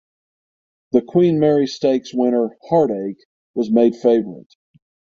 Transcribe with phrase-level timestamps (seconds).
[0.93, 4.49] The Queen Mary Stakes winner Heartache was made favourite.